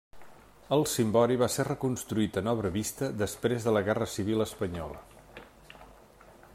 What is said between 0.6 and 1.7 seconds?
El cimbori va ser